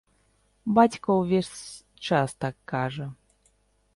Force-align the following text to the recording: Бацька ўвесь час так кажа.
Бацька 0.79 1.07
ўвесь 1.19 1.55
час 2.09 2.29
так 2.45 2.55
кажа. 2.75 3.05